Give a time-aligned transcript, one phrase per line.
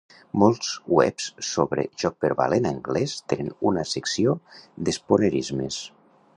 [0.43, 0.69] Molts
[0.99, 4.37] webs sobre joc verbal en anglès tenen una secció
[4.89, 5.83] d'spoonerismes.